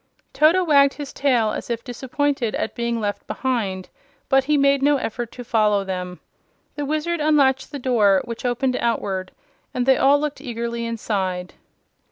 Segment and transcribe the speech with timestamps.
[0.33, 3.89] Toto wagged his tail as if disappointed at being left behind;
[4.29, 6.19] but he made no effort to follow them.
[6.73, 9.31] The Wizard unlatched the door, which opened outward,
[9.75, 11.53] and they all looked eagerly inside.